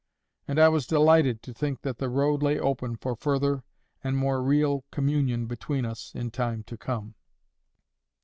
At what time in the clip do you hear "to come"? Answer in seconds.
6.63-7.13